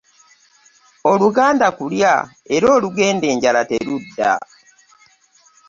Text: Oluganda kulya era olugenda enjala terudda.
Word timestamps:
Oluganda 1.11 1.67
kulya 1.77 2.13
era 2.55 2.67
olugenda 2.77 3.25
enjala 3.33 3.61
terudda. 3.69 4.31